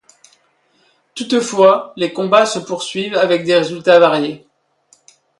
[1.13, 4.47] Toutefois les combats se poursuivent avec des résultats variés.